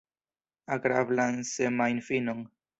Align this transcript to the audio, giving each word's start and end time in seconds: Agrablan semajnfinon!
Agrablan 0.77 1.37
semajnfinon! 1.53 2.39